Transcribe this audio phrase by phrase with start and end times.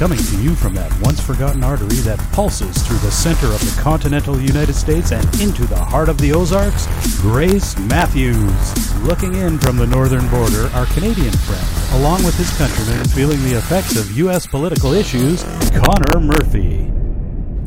[0.00, 3.82] Coming to you from that once forgotten artery that pulses through the center of the
[3.82, 6.86] continental United States and into the heart of the Ozarks,
[7.20, 8.96] Grace Matthews.
[9.02, 13.58] Looking in from the northern border, our Canadian friend, along with his countrymen feeling the
[13.58, 14.46] effects of U.S.
[14.46, 15.42] political issues,
[15.84, 16.90] Connor Murphy.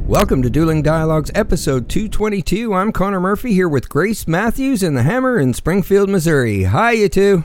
[0.08, 2.74] Welcome to Dueling Dialogues, episode 222.
[2.74, 6.64] I'm Connor Murphy here with Grace Matthews and the Hammer in Springfield, Missouri.
[6.64, 7.44] Hi, you two.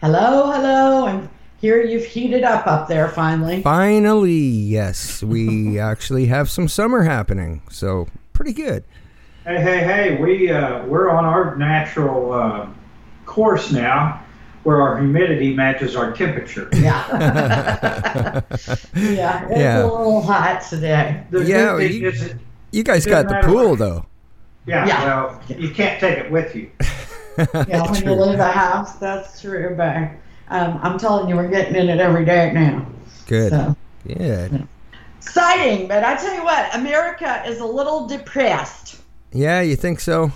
[0.00, 1.06] Hello, hello.
[1.08, 1.30] I'm
[1.60, 3.62] here you've heated up up there finally.
[3.62, 5.22] Finally, yes.
[5.22, 8.84] We actually have some summer happening, so pretty good.
[9.44, 10.16] Hey, hey, hey!
[10.20, 12.68] We uh, we're on our natural uh,
[13.24, 14.22] course now,
[14.64, 16.68] where our humidity matches our temperature.
[16.74, 17.06] Yeah,
[18.94, 19.46] yeah.
[19.48, 19.82] It's Yeah.
[19.82, 21.24] a little hot today.
[21.30, 22.36] The Yeah, you- is, it-
[22.72, 24.06] You guys got the pool, what- though.
[24.66, 25.04] yeah, Yeah.
[25.04, 26.70] Well, you can't take it with you.
[27.38, 29.74] Yeah, when you leave the house, that's true.
[29.76, 30.10] But
[30.50, 32.86] um, I'm telling you, we're getting in it every day now.
[33.26, 33.50] Good.
[33.50, 34.66] So Good.
[35.18, 35.86] exciting.
[35.86, 39.00] But I tell you what, America is a little depressed.
[39.32, 40.32] Yeah, you think so?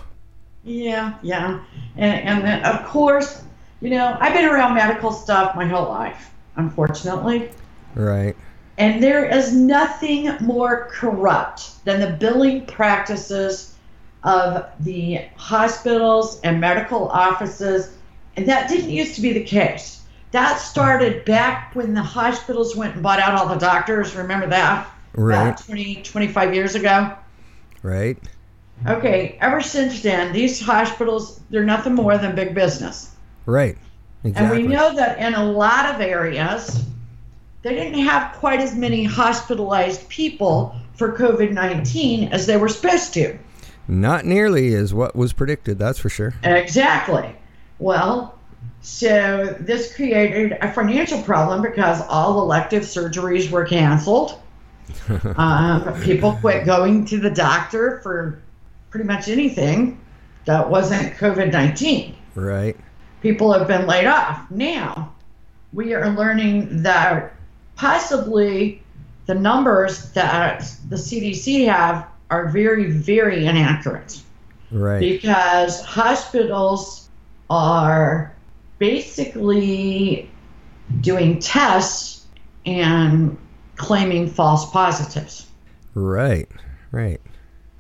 [0.63, 1.65] Yeah, yeah.
[1.97, 3.43] And, and then, of course,
[3.81, 7.51] you know, I've been around medical stuff my whole life, unfortunately.
[7.95, 8.37] Right.
[8.79, 13.75] And there is nothing more corrupt than the billing practices
[14.23, 17.97] of the hospitals and medical offices.
[18.37, 20.03] And that didn't used to be the case.
[20.35, 24.17] That started back when the hospitals went and bought out all the doctors.
[24.17, 24.91] Remember that?
[25.13, 25.51] Right.
[25.51, 27.17] About 20, 25 years ago.
[27.85, 28.19] Right.
[28.85, 33.15] Okay, ever since then, these hospitals, they're nothing more than big business.
[33.47, 33.79] Right.
[34.25, 34.57] Exactly.
[34.57, 36.85] And we know that in a lot of areas,
[37.63, 43.15] they didn't have quite as many hospitalized people for COVID 19 as they were supposed
[43.15, 43.39] to.
[43.87, 46.35] Not nearly as what was predicted, that's for sure.
[46.43, 47.37] Exactly.
[47.79, 48.34] Well,
[48.85, 54.39] so this created a financial problem because all elective surgeries were canceled.
[55.39, 58.43] um, people quit going to the doctor for
[58.91, 59.99] pretty much anything
[60.45, 62.15] that wasn't COVID 19.
[62.35, 62.77] Right.
[63.23, 64.51] people have been laid off.
[64.51, 65.15] Now,
[65.73, 67.35] we are learning that
[67.77, 68.83] possibly
[69.25, 74.21] the numbers that the CDC have are very, very inaccurate
[74.71, 75.01] Right.
[75.01, 77.09] because hospitals
[77.49, 78.34] are
[78.79, 80.31] basically
[81.01, 82.27] doing tests
[82.67, 83.37] and
[83.77, 85.47] claiming false positives.
[85.95, 86.49] Right.
[86.91, 87.21] Right.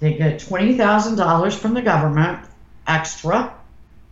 [0.00, 2.41] They get $20,000 from the government
[2.87, 3.55] extra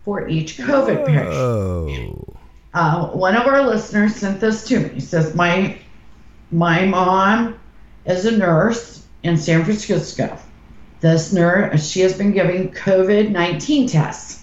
[0.03, 1.27] for each COVID patient.
[1.29, 2.35] Oh.
[2.73, 4.89] uh, one of our listeners sent this to me.
[4.89, 5.77] He says, "My
[6.51, 7.59] my mom
[8.05, 10.37] is a nurse in San Francisco.
[10.99, 14.42] This nurse, she has been giving COVID nineteen tests.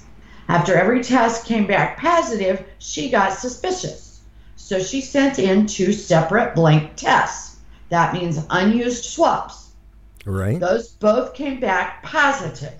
[0.51, 4.21] After every test came back positive, she got suspicious.
[4.57, 7.57] So she sent in two separate blank tests.
[7.91, 9.71] That means unused swabs.
[10.27, 10.59] Right.
[10.59, 12.75] Those both came back positive."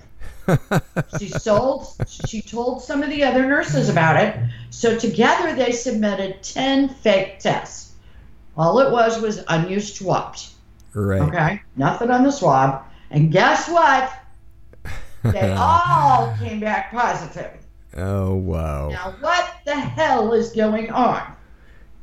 [1.21, 4.37] she sold she told some of the other nurses about it
[4.71, 7.93] so together they submitted 10 fake tests
[8.57, 10.57] all it was was unused swabs
[10.93, 11.21] Right.
[11.21, 14.13] okay nothing on the swab and guess what
[15.33, 17.60] they all came back positive
[17.97, 18.89] Oh wow.
[18.91, 21.23] now what the hell is going on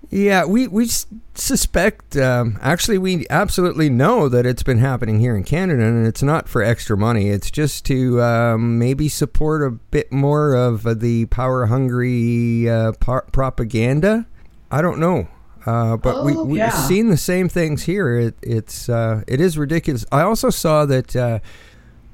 [0.09, 0.87] Yeah, we we
[1.33, 2.15] suspect.
[2.15, 6.47] Um, actually, we absolutely know that it's been happening here in Canada, and it's not
[6.47, 7.29] for extra money.
[7.29, 12.93] It's just to um, maybe support a bit more of uh, the power hungry uh,
[13.01, 14.25] par- propaganda.
[14.71, 15.27] I don't know.
[15.65, 16.69] Uh, but we, Oh, we've yeah.
[16.87, 18.17] seen the same things here.
[18.17, 20.05] It, it's uh, it is ridiculous.
[20.11, 21.39] I also saw that uh,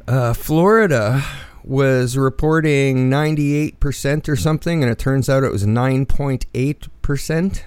[0.07, 1.23] uh, Florida
[1.63, 7.63] was reporting 98% or something, and it turns out it was 9.8%.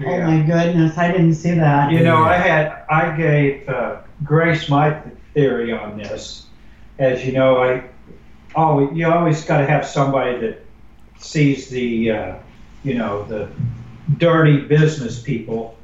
[0.00, 4.68] oh my goodness i didn't see that You know, I had I gave uh, Grace
[4.68, 5.00] my
[5.34, 6.46] theory on this.
[6.98, 7.84] As you know, I
[8.54, 10.64] always you always got to have somebody that
[11.18, 12.34] sees the uh,
[12.84, 13.48] you know the
[14.18, 15.76] dirty business people.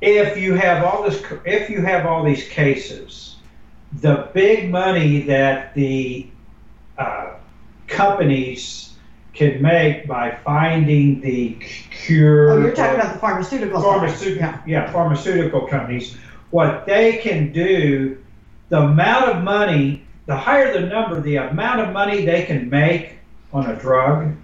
[0.00, 3.36] If you have all this, if you have all these cases,
[4.00, 6.26] the big money that the
[6.98, 7.34] uh,
[7.86, 8.94] companies
[9.34, 11.56] can make by finding the
[11.90, 12.52] cure.
[12.52, 14.62] oh you're talking about the pharmaceutical pharmaceutical, yeah.
[14.66, 14.92] yeah.
[14.92, 16.16] pharmaceutical companies,
[16.50, 18.22] what they can do,
[18.68, 23.14] the amount of money, the higher the number, the amount of money they can make
[23.52, 24.34] on a drug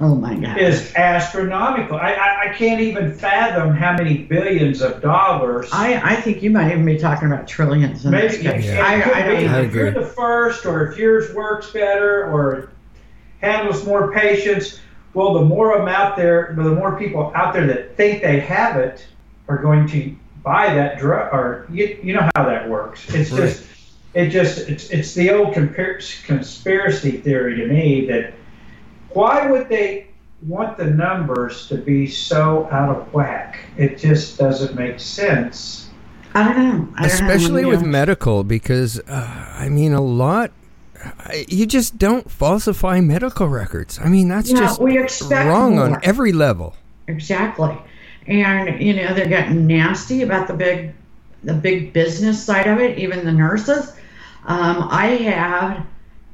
[0.00, 1.96] oh my god is astronomical.
[1.96, 5.68] I, I, I can't even fathom how many billions of dollars.
[5.72, 8.66] I, I think you might even be talking about trillions in this Maybe case.
[8.68, 9.48] it I, could I don't be.
[9.48, 12.70] I if you're the first, or if yours works better, or
[13.40, 14.80] handles more patients,
[15.14, 18.76] well, the more them out there, the more people out there that think they have
[18.76, 19.06] it,
[19.48, 23.12] are going to buy that drug, or you, you know how that works.
[23.14, 23.40] It's Right.
[23.42, 23.66] just,
[24.14, 28.34] it just, it's, it's the old compar- conspiracy theory to me that
[29.14, 30.06] why would they
[30.46, 33.58] want the numbers to be so out of whack?
[33.76, 35.88] It just doesn't make sense.
[36.34, 36.62] I don't know.
[36.96, 37.26] I don't know.
[37.34, 40.50] especially with medical because uh, i mean a lot
[41.18, 45.78] I- you just don't falsify medical records i mean that's Yeah, just we expect wrong
[45.78, 46.74] on every level
[47.08, 47.76] Exactly.
[48.26, 50.94] And you know, they're getting nasty about the big
[51.42, 53.90] the big business side of it, even the nurses.
[54.46, 55.82] Um, I had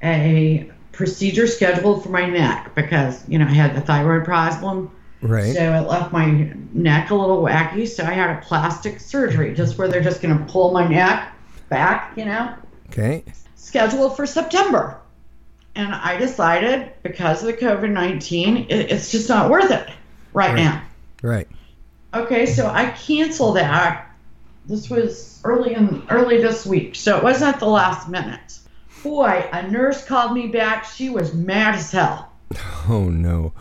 [0.02, 4.90] a procedure scheduled for my neck because, you know, I had the thyroid problem.
[5.22, 7.86] right So it left my neck a little wacky.
[7.86, 11.32] So I had a plastic surgery just where they're just going to pull my neck
[11.68, 12.52] back, you know,
[12.90, 13.22] okay
[13.54, 14.98] scheduled for September.
[15.76, 19.88] And I decided because of the COVID 19, it, it's just not worth it
[20.32, 20.56] right Right.
[20.56, 20.82] now.
[21.22, 21.48] right
[22.12, 24.10] Okay, so I canceled that.
[24.66, 28.58] This was early in early this week, so it wasn't at the last minute.
[29.02, 30.84] Boy, a nurse called me back.
[30.84, 32.32] She was mad as hell.
[32.88, 33.52] oh no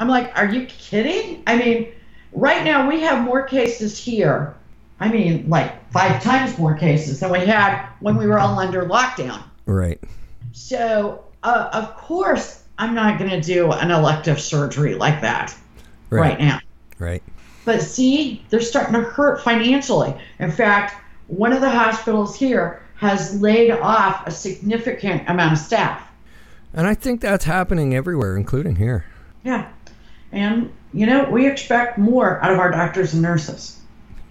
[0.00, 1.42] I'm like, are you kidding?
[1.46, 1.92] I mean,
[2.32, 4.54] right now we have more cases here.
[4.98, 8.86] I mean, like five times more cases than we had when we were all under
[8.86, 9.42] lockdown.
[9.66, 10.00] right
[10.52, 15.54] So, uh, of course, I'm not going to do an elective surgery like that
[16.08, 16.60] right right now.
[16.98, 17.22] right
[17.66, 20.14] But see, they're starting to hurt financially.
[20.38, 20.94] In fact,
[21.26, 26.02] one of the hospitals here has laid off a significant amount of staff.
[26.74, 29.04] and i think that's happening everywhere including here
[29.42, 29.68] Yeah.
[30.32, 33.80] And, you know, we expect more out of our doctors and nurses.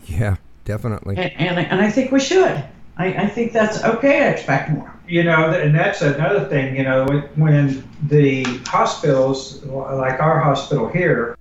[0.05, 0.35] yeah
[0.65, 2.63] definitely And, and, and I think we should.
[2.97, 4.93] I, I think that's okay to expect more.
[5.07, 7.05] You know, and that's another thing, you know,
[7.35, 11.35] when the hospitals, like our hospital here,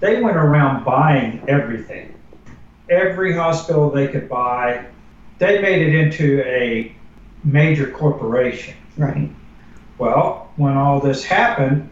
[0.00, 2.14] they went around buying everything.
[2.90, 4.84] Every hospital they could buy,
[5.44, 6.94] they made it into a
[7.44, 8.74] major corporation.
[8.96, 9.30] Right.
[9.98, 11.90] Well, when all this happened,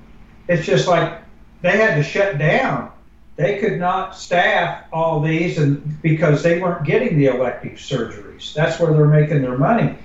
[0.49, 1.21] it's just like
[1.61, 2.91] they had to shut down.
[3.37, 8.79] They could not staff all these, and because they weren't getting the elective surgeries, that's
[8.81, 9.97] where they're making their money.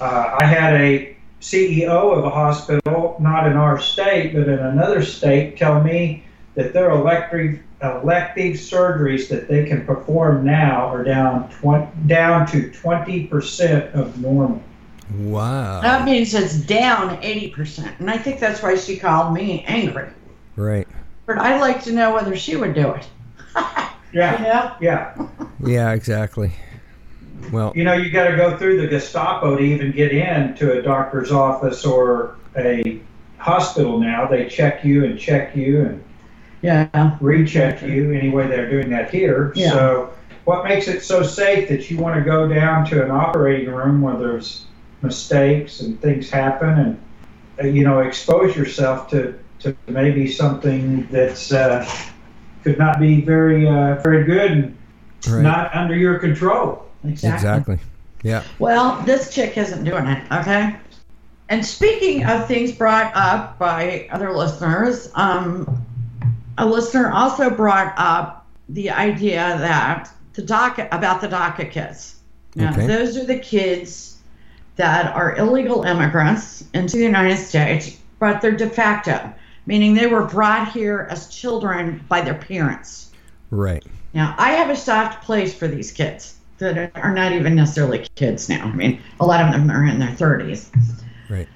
[0.00, 5.02] Uh, I had a CEO of a hospital, not in our state, but in another
[5.04, 6.24] state, tell me
[6.54, 12.70] that their elective elective surgeries that they can perform now are down 20, down to
[12.70, 14.62] 20% of normal.
[15.20, 17.98] wow That means it's down 80%.
[18.00, 20.10] And I think that's why she called me angry.
[20.56, 20.86] right
[21.26, 23.08] But I'd like to know whether she would do it.
[24.12, 24.76] Yeah, Yeah.
[24.80, 25.28] yeah.
[25.64, 26.50] yeah exactly
[27.52, 30.82] well You know, you got to go through the Gestapo to even get into a
[30.82, 33.00] doctor's office or a
[33.38, 34.26] hospital now.
[34.26, 36.04] They check you and check you and
[36.62, 37.16] Yeah.
[37.20, 38.12] recheck you.
[38.12, 39.52] Anyway, they're doing that here.
[39.54, 39.70] Yeah.
[39.70, 40.12] So,
[40.44, 44.00] what makes it so safe that you want to go down to an operating room
[44.02, 44.64] where there's
[45.02, 47.00] mistakes and things happen and,
[47.62, 51.88] uh, you know, expose yourself to, to maybe something that's uh,
[52.64, 54.78] could not be very, uh, very good and
[55.28, 56.86] right not under your control.
[57.04, 57.34] Exactly.
[57.34, 57.78] exactly
[58.22, 60.76] yeah Well, this chick isn't doing it, okay?
[61.48, 65.84] And speaking of things brought up by other listeners, um,
[66.60, 72.16] a listener also brought up the idea that the DACA about the DACA kids.
[72.54, 72.86] Now, Okay.
[72.86, 74.18] those are the kids
[74.76, 79.32] that are illegal immigrants into the United States, but they're de facto,
[79.66, 83.10] meaning they were brought here as children by their parents.
[83.50, 88.06] right Now, I have a soft place for these kids that are not even necessarily
[88.16, 88.64] kids now.
[88.64, 90.68] I mean, a lot of them are in their 30s.
[91.28, 91.48] Right.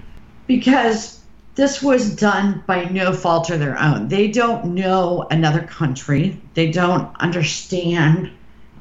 [0.47, 1.19] Because
[1.55, 4.09] this was done by no fault of their own.
[4.09, 8.31] They don't know another country, they don't understand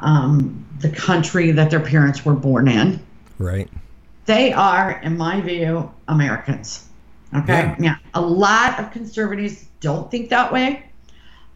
[0.01, 3.01] um, the country that their parents were born in.
[3.39, 3.71] right
[4.27, 6.87] They are, in my view, Americans.
[7.35, 7.53] Okay.
[7.53, 7.77] Yeah.
[7.79, 10.85] Now, a lot of conservatives don't think that way.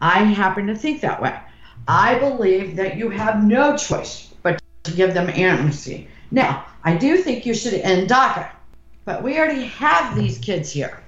[0.01, 1.37] I happen to think that way.
[1.87, 6.07] I believe that you have no choice but to give them amnesty.
[6.31, 8.49] Now, I do think you should end DACA,
[9.05, 10.98] but we already have these kids here.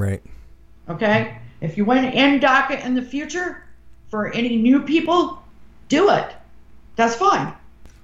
[0.00, 0.22] Right
[0.88, 1.36] Okay?
[1.60, 3.62] If you want to end DACA in the future
[4.08, 5.42] for any new people,
[5.88, 6.32] do it.
[6.96, 7.52] That's fine.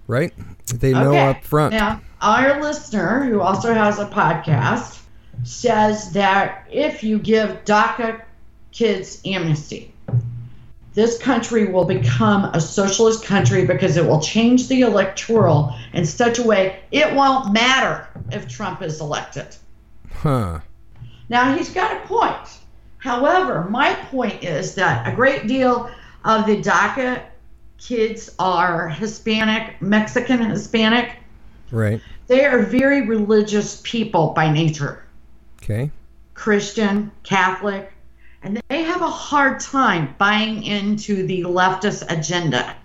[0.07, 0.33] right
[0.75, 1.29] they know Okay.
[1.29, 5.01] up front Now, our listener, who also has a podcast,
[5.45, 8.23] says that if you give DACA
[8.73, 9.93] kids amnesty,
[10.95, 16.39] this country will become a socialist country because it will change the electoral in such
[16.39, 19.47] a way it won't matter if Trump is elected.
[20.13, 20.61] huh
[21.29, 22.59] Now, he's got a point.
[22.99, 25.91] However, my point is that a great deal
[26.25, 27.23] of the DACA
[27.79, 31.17] kids are Hispanic, Mexican Hispanic.
[31.71, 32.01] Right.
[32.27, 35.05] They are very religious people by nature.
[35.63, 35.91] Okay.
[36.35, 37.93] Christian, Catholic,
[38.43, 42.77] and they have a hard time buying into the leftist agenda.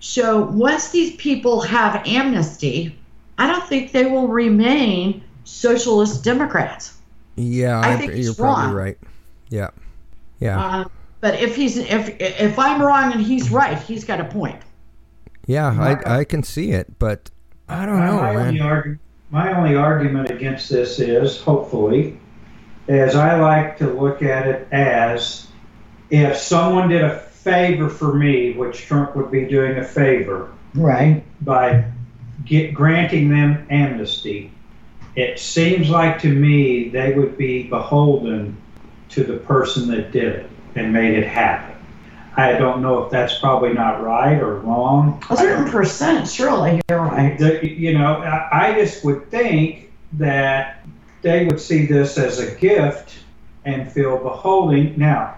[0.00, 2.98] So once these people have amnesty,
[3.38, 6.95] I don't think they will remain socialist Democrats.
[7.36, 8.74] Yeah, I I think you're he's probably wrong.
[8.74, 8.98] right.
[9.50, 9.70] Yeah.
[10.40, 10.58] Yeah.
[10.64, 10.84] Uh,
[11.20, 14.60] but if he's if if I'm wrong and he's right, he's got a point.
[15.46, 17.30] yeah, I I can see it, but
[17.68, 18.68] I don't know, my, only man.
[18.68, 18.98] argu-
[19.30, 22.18] my only argument against this is, hopefully,
[22.88, 25.48] is I like to look at it as
[26.10, 31.24] if someone did a favor for me, which Trump would be doing a favor Right.
[31.44, 31.84] by
[32.44, 34.52] get, granting them amnesty.
[35.16, 38.56] It seems like to me they would be beholden
[39.10, 41.74] to the person that did it and made it happen.
[42.36, 45.22] I don't know if that's probably not right or wrong.
[45.30, 47.38] A certain percent, surely you're right.
[47.38, 50.84] The, you know, I, I just would think that
[51.22, 53.14] they would see this as a gift
[53.64, 54.98] and feel beholding.
[54.98, 55.34] Now,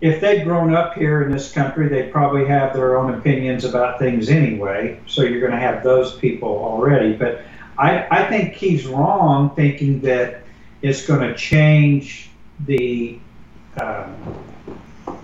[0.00, 3.98] if they'd grown up here in this country, they'd probably have their own opinions about
[3.98, 4.98] things anyway.
[5.06, 7.12] So you're going to have those people already.
[7.12, 7.42] But
[7.78, 10.42] I, I think he's wrong thinking that
[10.82, 12.30] it's going to change
[12.66, 13.18] the
[13.80, 14.44] um,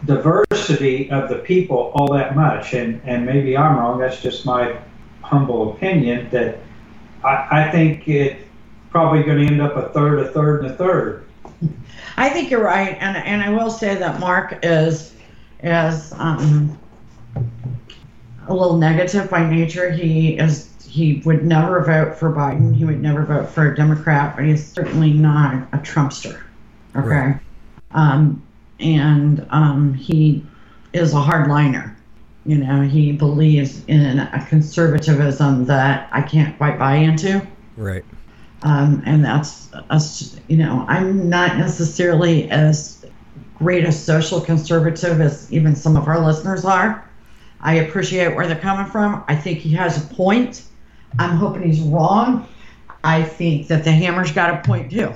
[0.05, 2.75] diversity of the people all that much.
[2.75, 3.99] And, and maybe I'm wrong.
[3.99, 4.77] That's just my
[5.23, 6.59] humble opinion that
[7.25, 8.43] I, I think it's
[8.91, 11.27] probably going to end up a third, a third, and a third.
[12.17, 15.15] I think you're right, and and I will say that Mark is
[15.63, 16.79] is um,
[18.47, 19.91] a little negative by nature.
[19.91, 22.73] He is he would never vote for Biden.
[22.73, 26.41] He would never vote for a Democrat, but he's certainly not a Trumpster.
[26.95, 27.41] Okay, Right.
[27.91, 28.41] um,
[28.79, 30.47] and um, he
[30.93, 31.93] is a hardliner.
[32.47, 37.45] You know, he believes in a conservatism that I can't quite buy into
[37.77, 38.05] Right.
[38.63, 40.37] um, and that's us.
[40.47, 43.05] You know, I'm not necessarily as
[43.59, 47.05] great a social conservative as even some of our listeners are.
[47.61, 49.25] I appreciate where they're coming from.
[49.27, 50.63] I think he has a point.
[51.19, 52.47] I'm hoping he's wrong.
[53.03, 55.13] I think that the hammer's got a point too.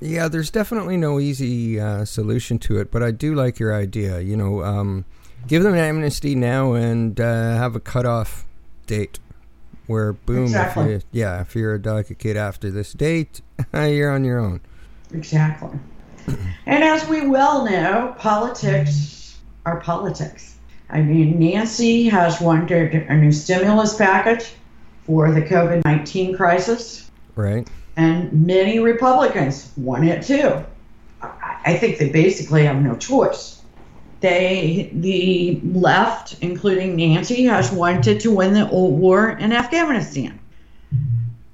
[0.00, 4.20] Yeah, there's definitely no easy uh, solution to it, but I do like your idea.
[4.20, 5.04] You know, um,
[5.46, 8.44] give them an amnesty now and uh, have a cutoff
[8.86, 9.20] date
[9.86, 10.94] where, boom, Exactly.
[10.94, 13.40] if yeah, if you're a DACA kid after this date,
[13.74, 14.60] you're on your own.
[15.12, 15.78] Exactly.
[16.66, 20.56] and as we well know, politics are politics.
[20.90, 24.52] I mean, Nancy has wanted a new stimulus package
[25.04, 27.10] for the COVID 19 crisis.
[27.34, 27.68] Right?
[27.96, 30.64] and many Republicans want it too.
[31.20, 33.60] I think they basically have no choice.
[34.20, 40.38] They, the left, including Nancy, has wanted to win the old war in Afghanistan.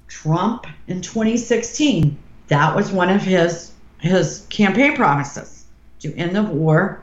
[0.07, 5.65] Trump in 2016, that was one of his his campaign promises
[5.99, 7.01] to end the war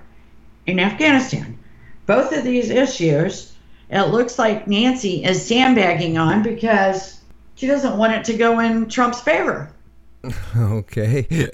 [0.64, 1.58] in Afghanistan.
[2.06, 3.52] Both of these issues,
[3.90, 7.20] it looks like Nancy is sandbagging on because
[7.54, 9.70] she doesn't want it to go in Trump's favor
[10.56, 11.48] Okay.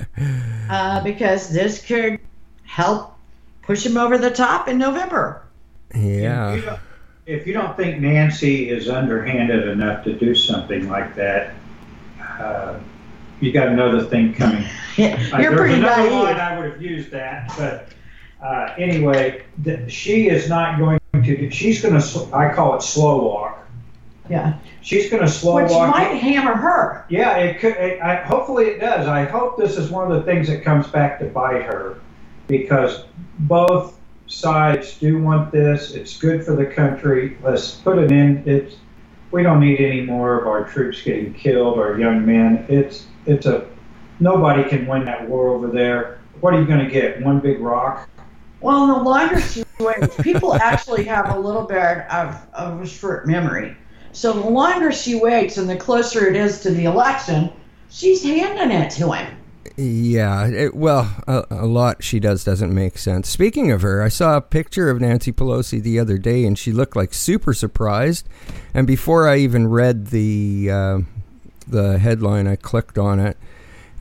[0.70, 2.18] uh, because this could
[2.64, 3.16] help
[3.62, 5.44] push him over the top in November.
[5.90, 6.78] If you yeah.
[7.24, 11.54] If you don't think Nancy is underhanded enough to do something like that,
[12.20, 12.80] uh,
[13.40, 14.64] you got another thing coming.
[14.92, 16.36] Uh, You're there's pretty another line naive.
[16.36, 17.88] I would have used that, but
[18.46, 21.50] uh, anyway, th- she is not going to.
[21.50, 22.28] She's going to.
[22.34, 23.58] I call it slow walk.
[24.30, 25.94] Yeah, She's going to slow which walk.
[25.94, 27.06] Which might hammer her.
[27.08, 27.76] Yeah, it could.
[27.76, 29.06] It, I, hopefully, it does.
[29.06, 32.00] I hope this is one of the things that comes back to bite her,
[32.48, 33.04] because
[33.40, 35.92] both sides do want this.
[35.92, 37.36] It's good for the country.
[37.42, 38.42] Let's put it in.
[38.46, 38.76] It's.
[39.30, 42.66] We don't need any more of our troops getting killed, our young men.
[42.68, 43.06] It's.
[43.26, 43.68] It's a.
[44.20, 46.20] Nobody can win that war over there.
[46.40, 47.22] What are you going to get?
[47.22, 48.08] One big rock?
[48.62, 53.26] Well, the longer she waits, people actually have a little bit of, of a short
[53.26, 53.76] memory.
[54.12, 57.50] So the longer she waits and the closer it is to the election,
[57.90, 59.36] she's handing it to him.
[59.76, 63.28] Yeah, it, well, a, a lot she does doesn't make sense.
[63.28, 66.72] Speaking of her, I saw a picture of Nancy Pelosi the other day, and she
[66.72, 68.28] looked like super surprised.
[68.74, 70.98] And before I even read the uh,
[71.66, 73.38] the headline, I clicked on it,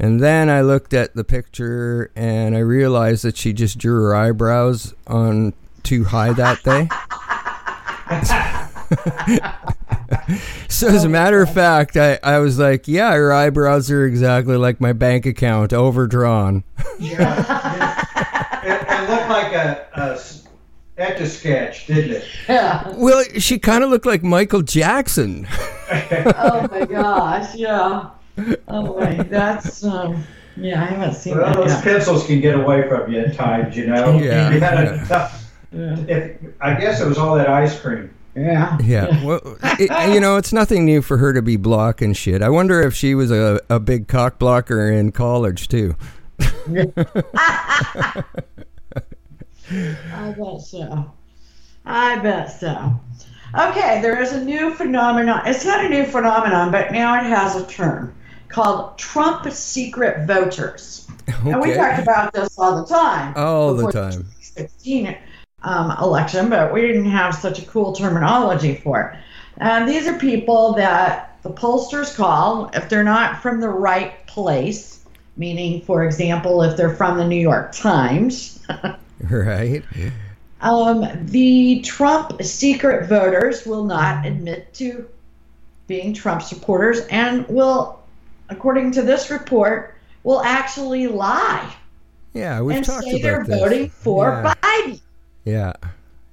[0.01, 4.15] and then I looked at the picture, and I realized that she just drew her
[4.15, 5.53] eyebrows on
[5.84, 6.89] too high that day.
[10.67, 14.58] so as a matter of fact, I, I was like, yeah, her eyebrows are exactly
[14.58, 16.63] like my bank account, overdrawn.
[17.00, 18.00] Yeah.
[18.63, 20.48] it, it looked like a, a s-
[20.98, 22.25] etch a sketch, didn't it?
[22.48, 22.93] Yeah.
[22.96, 25.48] Well, she kind of looked like Michael Jackson.
[25.93, 27.53] Oh my gosh.
[27.55, 28.12] Yeah.
[28.67, 29.15] Oh my.
[29.24, 30.24] That's um.
[30.57, 31.83] Yeah, I haven't seen Well, that those yet.
[31.83, 34.19] pencils can get away from you at times, you know.
[34.24, 34.51] Yeah.
[34.51, 35.95] You had a tough- Yeah.
[36.07, 38.13] if, I guess it was all that ice cream.
[38.36, 38.77] Yeah.
[38.83, 39.24] Yeah.
[39.25, 39.39] Well,
[39.79, 42.41] it, you know, it's nothing new for her to be blocking shit.
[42.41, 45.95] I wonder if she was a, a big cock blocker in college, too.
[49.71, 51.12] I bet so.
[51.86, 53.00] I bet so.
[53.57, 55.41] Okay, there is a new phenomenon.
[55.45, 58.13] It's not a new phenomenon, but now it has a term
[58.51, 61.08] called Trump secret voters.
[61.46, 63.34] And we talked about this all the time.
[63.36, 64.12] All the time.
[64.12, 65.17] 2016
[65.63, 69.20] um, election, but we didn't have such a cool terminology for it.
[69.58, 75.05] And these are people that the pollsters call if they're not from the right place,
[75.38, 78.65] meaning, for example, if they're from the New York Times.
[79.29, 79.84] Right.
[80.62, 85.08] Um, the Trump secret voters will not admit to
[85.86, 88.00] being Trump supporters and will,
[88.51, 91.74] according to this report, will actually lie
[92.34, 93.60] Yeah, we've and talked say they're this.
[93.60, 94.53] voting for yeah.
[94.63, 95.01] Biden.
[95.46, 95.74] Yeah.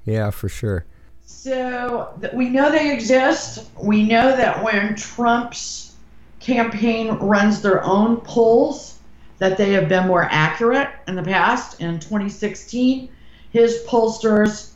[0.04, 0.84] Yeah, for sure.
[1.24, 3.68] So th- we know they exist.
[3.82, 5.94] We know that when Trump's
[6.40, 8.98] campaign runs their own polls,
[9.38, 11.80] that they have been more accurate in the past.
[11.80, 13.08] In 2016,
[13.52, 14.72] his pollsters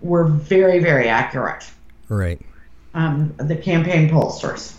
[0.00, 1.70] were very, very accurate.
[2.08, 2.40] Right.
[2.94, 4.74] Um, the campaign pollsters.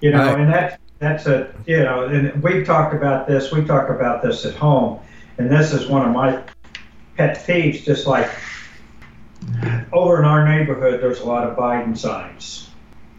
[0.00, 0.40] You know, Right.
[0.40, 3.52] and that that's a you know, and we've talked about this.
[3.52, 5.00] We talk about this at home,
[5.38, 6.42] and this is one of my
[7.16, 7.82] pet peeves.
[7.84, 8.30] Just like
[9.92, 12.70] over in our neighborhood, there's a lot of Biden signs.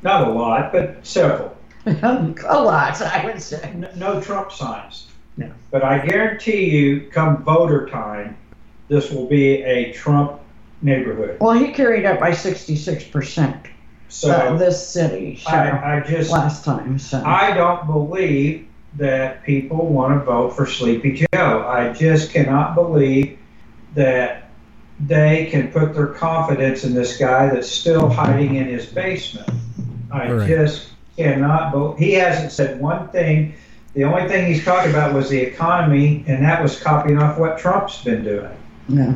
[0.01, 1.55] Not a lot, but several.
[1.85, 3.61] a lot, I would say.
[3.63, 5.07] N- No Trump signs.
[5.37, 5.51] No.
[5.71, 8.37] But I guarantee you, come voter time,
[8.87, 10.39] this will be a Trump
[10.81, 11.37] neighborhood.
[11.39, 13.67] Well, he carried up by 66%
[14.09, 16.97] So uh, this city I, I just last time.
[16.97, 17.21] So.
[17.25, 21.67] I don't believe that people want to vote for Sleepy Joe.
[21.67, 23.37] I just cannot believe
[23.93, 24.49] that
[24.99, 29.49] they can put their confidence in this guy that's still hiding in his basement.
[30.11, 30.47] I Right.
[30.47, 33.53] just cannot believe he hasn't said one thing.
[33.93, 37.57] The only thing he's talked about was the economy, and that was copying off what
[37.57, 38.49] Trump's been doing.
[38.87, 39.13] yeah.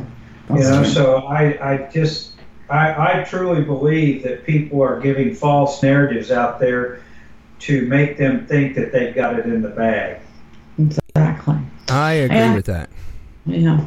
[0.50, 0.84] You know, true.
[0.84, 2.31] so I, I just,
[2.72, 7.02] I, I truly believe that people are giving false narratives out there
[7.60, 10.20] to make them think that they've got it in the bag.
[10.78, 11.58] Exactly.
[11.90, 12.88] I agree And- with that.
[13.44, 13.86] Yeah.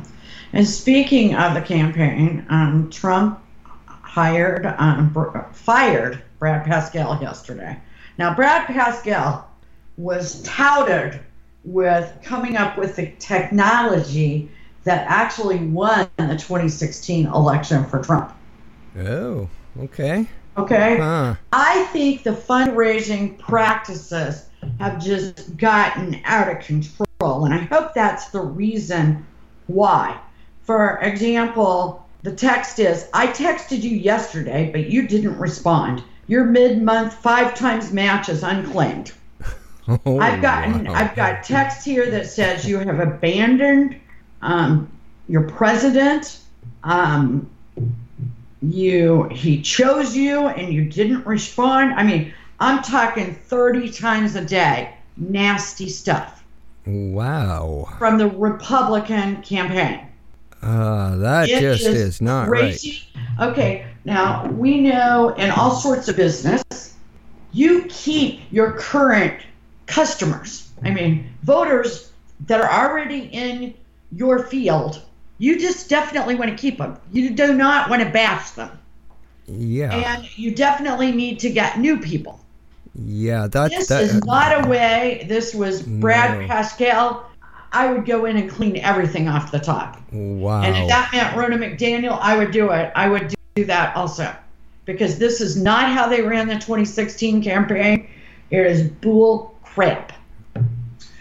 [0.54, 3.40] And speaking of the campaign, um, Trump
[3.88, 7.78] hired, um, br- fired Brad Parscale yesterday.
[8.18, 9.44] Now, Brad Parscale
[9.98, 11.20] was touted
[11.64, 14.50] with coming up with the technology
[14.84, 18.32] that actually won the 2016 election for Trump.
[18.98, 20.28] Oh, okay.
[20.58, 20.98] Okay?
[20.98, 21.36] Huh.
[21.52, 24.46] I think the fundraising practices
[24.80, 29.26] have just gotten out of control, and I hope that's the reason
[29.68, 30.20] why.
[30.64, 36.04] For example, the text is I texted you yesterday, but you didn't respond.
[36.28, 39.12] Your mid month five times match is unclaimed.
[39.88, 40.96] Oh, I've gotten wow.
[40.96, 44.02] I've got text here that says you have abandoned
[44.42, 44.92] um,
[45.28, 46.40] your president.
[46.84, 47.52] Um,
[48.72, 51.94] you he chose you and you didn't respond.
[51.94, 54.94] I mean, I'm talking 30 times a day.
[55.18, 56.44] Nasty stuff
[56.86, 57.88] Wow.
[57.98, 60.02] from the Republican campaign.
[60.62, 62.80] Uh, that It just is, not right.
[63.40, 66.64] Okay, now we know in all sorts of business,
[67.52, 69.42] you keep your current
[69.86, 70.70] customers.
[70.84, 72.12] I mean, voters
[72.48, 73.74] that are already in
[74.12, 75.02] your field.
[75.38, 76.98] You just definitely want to keep them.
[77.12, 78.72] You do not want to bash them,
[79.48, 79.94] Yeah.
[79.94, 82.40] and you definitely need to get new people.
[83.06, 85.26] yeah, that, This that is not a way.
[85.28, 86.48] This was Brad No.
[86.48, 87.24] Parscale.
[87.74, 90.00] I would go in and clean everything off the top.
[90.14, 90.62] wow.
[90.62, 92.92] And if that meant Ronna McDaniel, I would do it.
[92.96, 94.34] I would do that also.
[94.86, 98.08] Because this is not how they ran the 2016 campaign.
[98.52, 100.14] It is bull crap.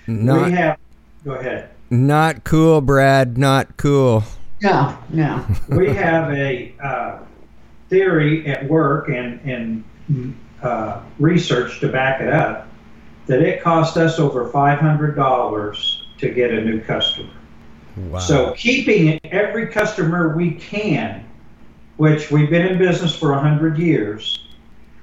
[0.07, 0.79] not we have,
[1.25, 1.71] go ahead.
[1.95, 3.39] Not cool, Brad.
[3.39, 4.25] Not cool.
[4.63, 5.47] No, no.
[5.69, 7.19] we have a uh,
[7.89, 12.69] theory at work and, and uh, research to back it up
[13.27, 17.31] that it cost us over $500 to get a new customer.
[17.97, 18.19] Wow.
[18.19, 21.25] So keeping every customer we can,
[21.97, 24.47] which we've been in business for 100 years,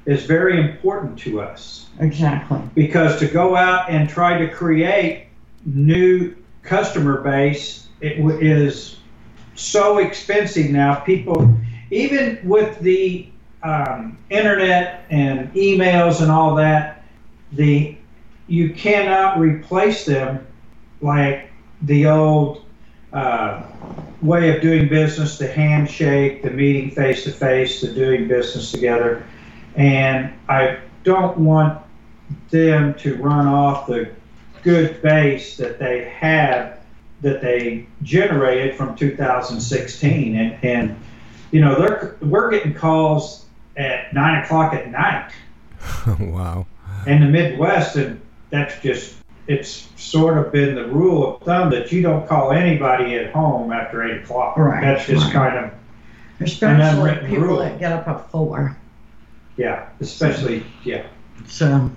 [0.06, 1.88] is very important to us.
[2.00, 2.60] Exactly.
[2.76, 5.28] Because to go out and try to create
[5.66, 8.98] new customer base, it w- is
[9.56, 10.96] so expensive now.
[10.96, 11.56] People,
[11.92, 13.30] even with the
[13.64, 17.04] um, internet and emails and all that,
[17.54, 17.98] the
[18.48, 20.46] you cannot replace them
[21.02, 21.50] like
[21.84, 22.66] the old
[23.14, 23.64] uh,
[24.22, 29.26] way of doing business, the handshake, the meeting face to face, the doing business together.
[29.76, 31.82] And I don't want
[32.50, 34.12] them to run off the
[34.64, 36.78] good base that they had
[37.22, 40.96] that they generated from 2016 and, and
[41.52, 43.46] you know they're we're getting calls
[43.78, 45.32] at nine o'clock at night
[46.20, 46.66] wow
[47.08, 48.20] in the midwest and
[48.50, 49.16] that's just
[49.48, 53.72] it's sort of been the rule of thumb that you don't call anybody at home
[53.72, 55.34] after eight o'clock Right, that's just right.
[55.34, 55.72] kind of
[56.40, 57.60] Especially unwritten people rule.
[57.60, 58.76] that get up at four.
[59.58, 61.06] yeah especially yeah
[61.48, 61.90] So,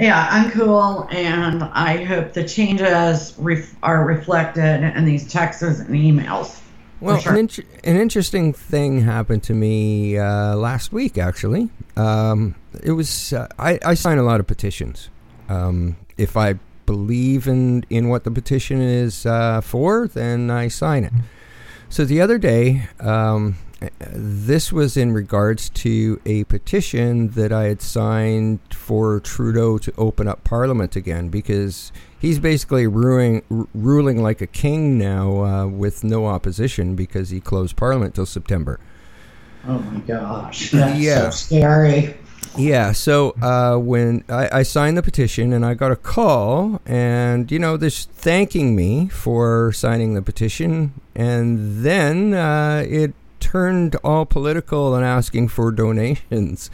[0.00, 5.88] yeah, I'm cool, and I hope the changes ref- are reflected in these texts and
[5.90, 6.60] emails.
[7.00, 7.32] Well, sure.
[7.32, 11.68] an, int- an interesting thing happened to me uh, last week, actually.
[11.96, 15.10] Um, it was uh, I, I sign a lot of petitions.
[15.48, 16.54] Um, if I
[16.86, 21.12] believe in, in what the petition is uh, for, then I sign it.
[21.88, 23.56] So the other day, um,
[24.00, 30.28] this was in regards to a petition that I had signed for Trudeau to open
[30.28, 36.04] up Parliament again because he's basically ruling, r- ruling like a king now uh, with
[36.04, 38.78] no opposition because he closed Parliament till September.
[39.66, 41.30] Oh my gosh, that's Yeah.
[41.30, 42.16] so scary.
[42.56, 47.50] Yeah, so uh, when I, I signed the petition and I got a call, and
[47.50, 53.12] you know, this thanking me for signing the petition, and then uh, it
[53.44, 56.70] turned all political and asking for donations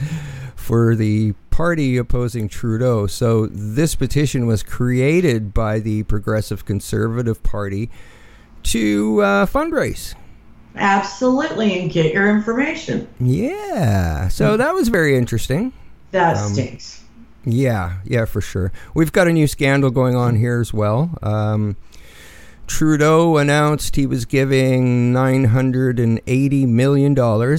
[0.54, 3.06] for the party opposing Trudeau.
[3.08, 7.90] So this petition was created by the Progressive Conservative Party
[8.64, 10.14] to uh, fundraise.
[10.76, 13.08] Absolutely, and get your information.
[13.18, 15.72] Yeah, so that was very interesting.
[16.12, 17.02] That Um, stinks.
[17.44, 18.70] Yeah, yeah, for sure.
[18.94, 21.18] We've got a new scandal going on here as well.
[21.22, 21.76] Um,
[22.70, 27.14] Trudeau announced he was giving $980 million.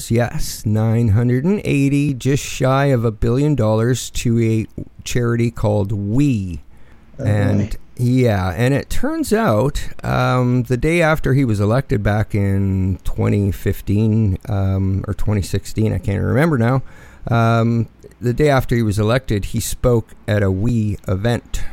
[0.09, 6.61] Yes, 980, just shy of a billion dollars to a charity called We.
[7.19, 7.77] Oh, and boy.
[7.97, 14.37] yeah, and it turns out um, the day after he was elected back in 2015
[14.47, 16.83] um, or 2016, I can't remember now.
[17.27, 17.89] Um,
[18.21, 21.63] the day after he was elected, he spoke at a We event.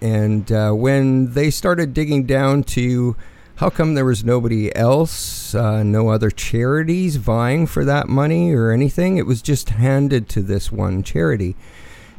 [0.00, 3.16] And uh, when they started digging down to
[3.56, 8.70] how come there was nobody else, uh, no other charities vying for that money or
[8.70, 11.56] anything, it was just handed to this one charity.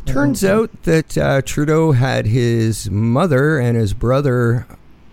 [0.05, 4.65] Turns out that uh, Trudeau had his mother and his brother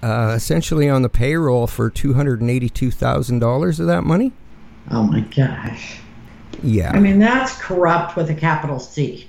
[0.02, 4.32] uh, essentially on the payroll for $282,000 of that money.
[4.90, 5.98] oh my gosh.
[6.62, 6.90] Yeah.
[6.92, 9.26] I mean, that's corrupt with a capital C.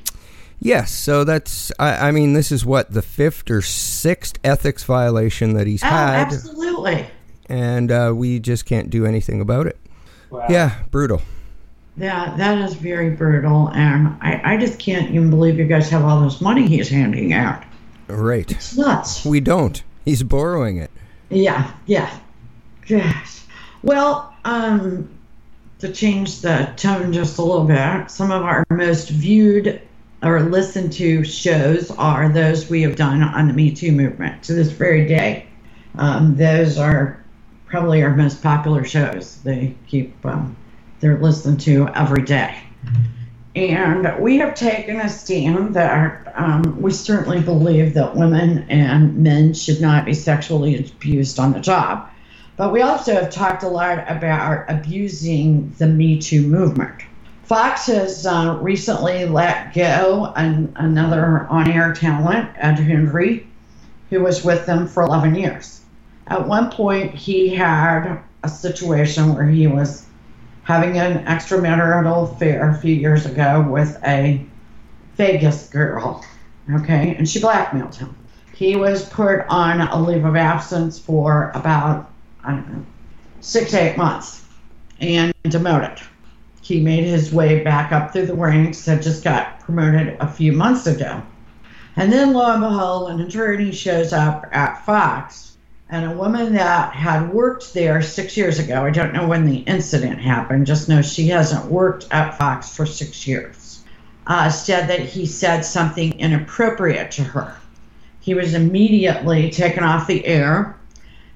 [0.59, 5.53] Yes, so that's, I, I mean, this is what, the fifth or sixth ethics violation
[5.53, 7.05] that he's Oh, had, absolutely.
[7.47, 9.77] and uh, we just can't do anything about it.
[10.31, 10.47] wow.
[10.49, 11.21] Yeah, brutal.
[11.95, 16.03] Yeah, that is very brutal, and I, I just can't even believe you guys have
[16.03, 17.63] all this money he's handing out.
[18.07, 18.49] Right.
[18.51, 19.25] It's nuts.
[19.25, 19.81] We don't.
[20.05, 20.89] He's borrowing it.
[21.29, 22.17] Yeah, yeah.
[22.87, 23.41] Gosh.
[23.83, 25.09] Well, um,
[25.79, 29.81] to change the tone just a little bit, some of our most viewed
[30.23, 34.53] or listened to shows are those we have done on the Me Too movement to
[34.53, 35.47] this very day.
[35.95, 37.23] Um, those are
[37.65, 39.37] probably our most popular shows.
[39.43, 40.55] They keep um,
[40.99, 42.57] they're listened to every day.
[43.55, 49.53] And we have taken a stand that um, we certainly believe that women and men
[49.53, 52.07] should not be sexually abused on the job.
[52.55, 57.01] But we also have talked a lot about abusing the Me Too movement.
[57.47, 63.47] Fox has uh, recently let go an, another on air talent, Ed Henry,
[64.09, 65.79] who was with them for 11 years.
[66.27, 70.05] At one point, he had a situation where he was
[70.63, 74.45] having an extramarital affair a few years ago with a
[75.15, 76.25] Vegas girl.
[76.69, 78.13] Okay, and she blackmailed him.
[78.55, 82.11] He was put on a leave of absence for about,
[82.43, 82.85] I don't know,
[83.39, 84.43] six, eight months
[84.99, 86.01] and demoted.
[86.67, 90.51] He made his way back up through the ranks, had just got promoted a few
[90.51, 91.23] months ago.
[91.95, 95.55] And then lo and behold, an attorney shows up at Fox
[95.89, 98.83] and a woman that had worked there six years ago.
[98.83, 102.85] I don't know when the incident happened, just know she hasn't worked at Fox for
[102.85, 103.85] six years.
[104.27, 107.55] Uh, said that he said something inappropriate to her.
[108.19, 110.75] He was immediately taken off the air,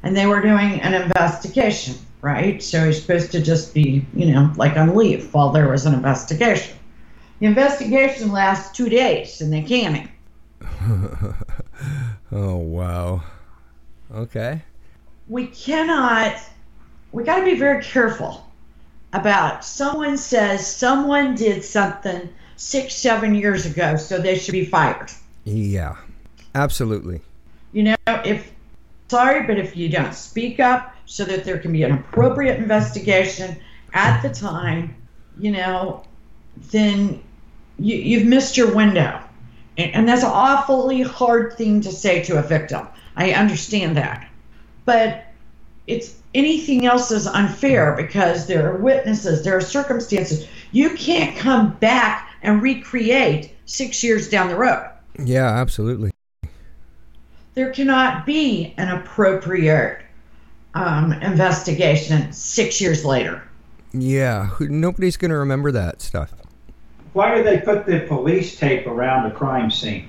[0.04, 2.62] and they were doing an investigation, right?
[2.62, 5.93] So he's supposed to just be, you know, like on leave while there was an
[5.93, 6.77] investigation.
[7.39, 10.10] The investigation lasts two days, and they can him.
[12.31, 13.23] Oh wow.
[14.13, 14.62] Okay.
[15.27, 16.36] we cannot
[17.12, 18.45] we got to be very careful
[19.13, 25.12] about someone says someone did something six seven years ago so they should be fired
[25.43, 25.95] Yeah.
[26.55, 27.21] Absolutely.
[27.73, 28.51] you know if
[29.10, 33.58] sorry but if you don't speak up so that there can be an appropriate investigation
[33.93, 34.95] at the time
[35.38, 36.04] you know
[36.71, 37.21] then
[37.78, 39.19] you, you've missed your window
[39.78, 44.30] and, and that's an awfully hard thing to say to a victim i understand that
[44.86, 45.26] but
[45.88, 50.47] it's anything else is unfair because there are witnesses, there are circumstances.
[50.71, 54.89] You can't come back and recreate six years down the road.
[55.24, 56.12] Yeah, absolutely.
[57.54, 60.02] There cannot be an appropriate
[60.73, 63.43] um, investigation six years later.
[63.93, 66.34] Yeah, nobody's going to remember that stuff.
[67.13, 70.07] Why do they put the police tape around the crime scene?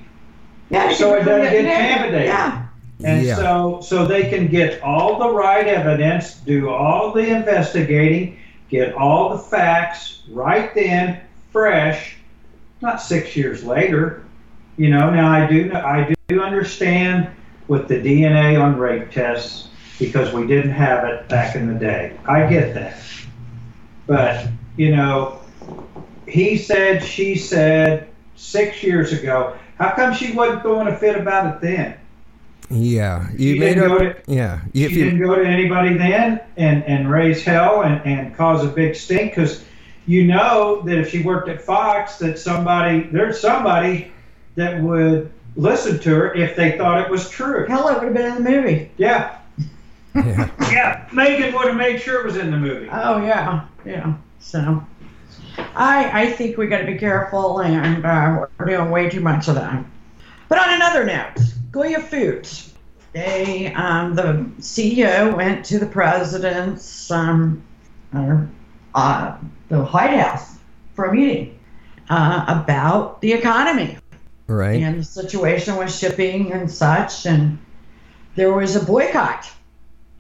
[0.70, 2.27] Yeah, So it doesn't get yeah, contaminated.
[2.29, 2.66] Yeah,
[3.05, 3.37] And Yeah.
[3.37, 8.38] so, so they can get all the right evidence, do all the investigating,
[8.70, 11.20] get all the facts right then,
[11.51, 12.16] fresh,
[12.81, 14.22] not six years later.
[14.77, 17.29] You know, now I do, I do understand
[17.68, 22.16] with the DNA on rape tests because we didn't have it back in the day.
[22.26, 23.00] I get that.
[24.07, 25.40] But, you know,
[26.26, 29.57] he said, she said six years ago.
[29.78, 31.96] How come she wasn't throwing a fit about it then?
[32.70, 33.98] Yeah, you She made didn't up.
[33.98, 37.83] go to- yeah, if she you didn't go to anybody then and, and raise hell
[37.83, 39.62] and, and cause a big stink because
[40.07, 44.11] you know that if she worked at Fox that somebody there's somebody
[44.55, 47.66] that would listen to her if they thought it was true.
[47.68, 48.90] hell, it would have been in the movie.
[48.96, 49.37] Yeah,
[50.14, 51.09] yeah, yeah.
[51.11, 52.88] Megyn would have made sure it was in the movie.
[52.90, 54.14] Oh yeah, yeah.
[54.38, 54.85] So,
[55.75, 59.48] I I think we got to be careful, and uh, we're doing way too much
[59.48, 59.85] of that.
[60.48, 61.38] But on another note,
[61.70, 62.75] Goya Foods,
[63.12, 67.62] they um, the CEO went to the president's um,
[68.12, 68.44] uh,
[68.94, 69.37] uh,
[69.68, 70.59] the White House
[70.94, 71.59] for a meeting
[72.11, 73.96] uh, about the economy
[74.46, 74.83] right.
[74.83, 77.27] and the situation with shipping and such.
[77.27, 77.59] And
[78.35, 79.51] there was a boycott.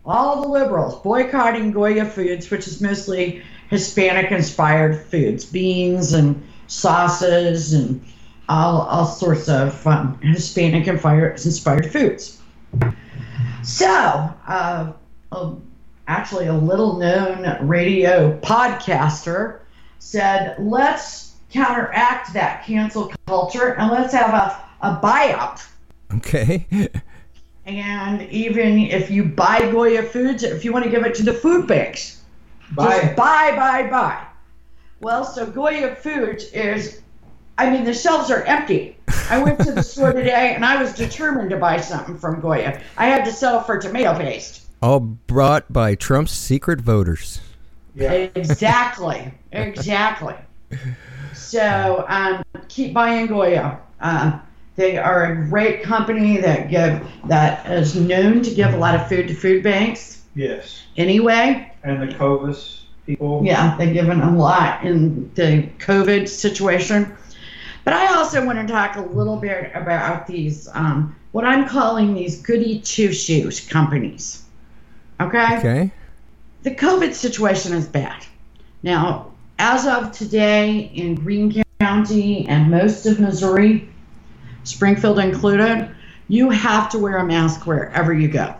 [0.04, 7.72] All the liberals boycotting Goya Foods, which is mostly Hispanic inspired foods, beans and sauces
[7.72, 8.04] and
[8.48, 12.40] all, all sorts of um, Hispanic inspired foods.
[13.62, 14.92] So, uh,
[15.30, 15.54] uh,
[16.08, 19.60] actually, a little known radio podcaster
[20.00, 25.64] said, let's counteract that cancel culture and let's have a, a buyout.
[26.16, 26.66] Okay.
[27.64, 31.32] And even if you buy Goya Foods, if you want to give it to the
[31.32, 32.22] food banks,
[32.74, 34.26] Buy just buy, buy, buy.
[35.00, 37.00] Well, so Goya Foods is,
[37.58, 38.96] I mean, the shelves are empty.
[39.28, 42.80] I went to the store today and I was determined to buy something from Goya.
[42.96, 44.66] I had to sell for tomato paste.
[44.80, 47.40] All brought by Trump's secret voters.
[47.94, 48.12] Yeah.
[48.12, 49.32] Exactly.
[49.52, 50.34] exactly.
[51.34, 53.80] So um, keep buying Goya.
[54.00, 54.38] Uh,
[54.76, 59.06] they are a great company that give that is known to give a lot of
[59.08, 60.22] food to food banks.
[60.34, 60.82] Yes.
[60.96, 63.42] Anyway, And the Covis people.
[63.44, 67.14] yeah, they've given a lot in the COVID situation.
[67.84, 72.14] But I also want to talk a little bit about these, um, what I'm calling
[72.14, 74.44] these goody two shoes companies.
[75.20, 75.58] Okay?
[75.58, 75.90] Okay.
[76.62, 78.24] the COVID situation is bad.
[78.82, 83.88] Now, as of today in Greene County and most of Missouri,
[84.64, 85.94] Springfield included,
[86.28, 88.54] you have to wear a mask wherever you go.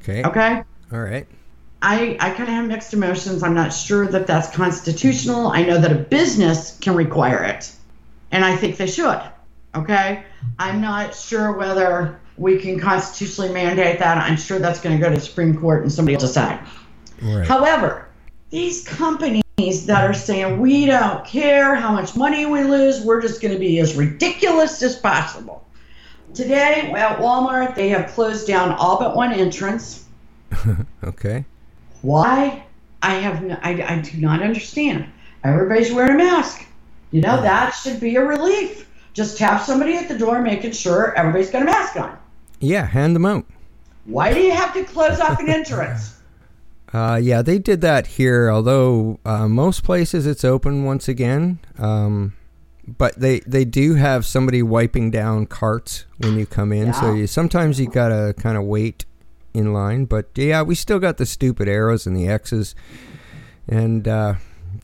[0.00, 0.22] Okay.
[0.24, 0.62] Okay?
[0.92, 1.26] All right.
[1.82, 3.42] I, I kind of have mixed emotions.
[3.42, 5.48] I'm not sure that that's constitutional.
[5.48, 7.70] I know that a business can require it,
[8.30, 9.20] and I think they should.
[9.74, 10.24] Okay?
[10.58, 14.18] I'm not sure whether we can constitutionally mandate that.
[14.18, 16.58] I'm sure that's going to go to the Supreme Court and somebody will decide.
[17.20, 17.46] Right.
[17.46, 18.08] However,
[18.50, 23.40] these companies that are saying we don't care how much money we lose, we're just
[23.40, 25.64] going to be as ridiculous as possible.
[26.34, 30.06] Today, at Walmart, they have closed down all but one entrance.
[31.04, 31.44] Okay.
[32.00, 32.64] Why?
[33.02, 35.06] I have no, I, I do not understand.
[35.42, 36.64] Everybody's wearing a mask.
[37.10, 38.88] You know that should be a relief.
[39.12, 42.18] Just have somebody at the door making sure everybody's got a mask on.
[42.60, 43.44] Yeah, hand them out.
[44.06, 46.13] Why do you have to close off an entrance?
[46.94, 48.48] Uh, yeah, they did that here.
[48.48, 52.34] Although uh, most places it's open once again, um,
[52.86, 56.94] but they they do have somebody wiping down carts when you come in.
[56.94, 59.06] So you sometimes you gotta kind of wait
[59.52, 60.04] in line.
[60.04, 62.76] But yeah, we still got the stupid arrows and the X's,
[63.68, 64.34] and uh,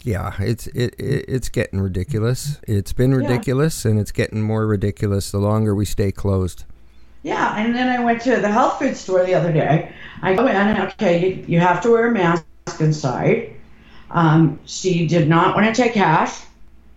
[0.02, 2.58] yeah, it's it, it it's getting ridiculous.
[2.66, 6.64] It's been ridiculous, and it's getting more ridiculous the longer we stay closed.
[7.22, 9.92] Yeah, and then I went to the health food store the other day.
[10.22, 12.44] I go in and okay, you, you have to wear a mask
[12.78, 13.54] inside.
[14.10, 16.42] Um, she did not want to take cash.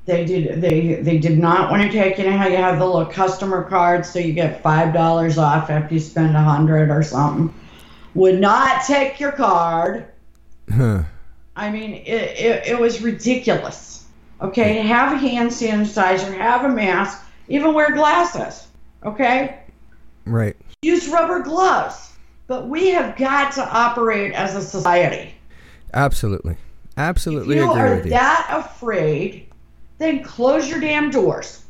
[0.05, 2.85] They did they they did not want to take you know how you have the
[2.85, 7.03] little customer card so you get five dollars off after you spend a hundred or
[7.03, 7.53] something.
[8.13, 10.05] Would not take your card.
[10.71, 11.03] Huh.
[11.55, 14.05] I mean, it, it, it was ridiculous.
[14.41, 18.67] Okay, have a hand sanitizer, have a mask, even wear glasses.
[19.05, 19.62] Okay,
[20.25, 20.55] Right.
[20.81, 22.11] use rubber gloves.
[22.47, 25.33] But we have got to operate as a society.
[25.93, 26.57] Absolutely.
[26.97, 27.73] Absolutely agree with you.
[27.73, 28.11] if you agree are with you.
[28.11, 29.47] that afraid,
[29.97, 31.63] then close your damn doors.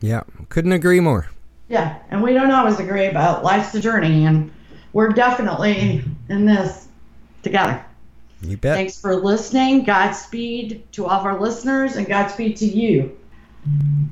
[0.00, 1.28] Yeah, couldn't agree more.
[1.68, 4.50] Yeah, and we don't always agree about life's a journey, and
[4.92, 6.88] we're definitely in this
[7.42, 7.84] together.
[8.40, 8.76] You bet.
[8.76, 9.84] Thanks for listening.
[9.84, 13.16] Godspeed to all of our listeners, and Godspeed to you.
[13.64, 14.08] See you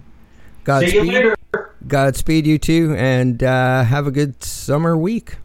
[0.65, 1.36] Godspeed.
[1.89, 5.37] Godspeed, you too, and uh, have a good summer week.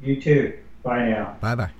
[0.00, 0.58] You too.
[0.82, 1.36] Bye now.
[1.40, 1.70] Bye bye.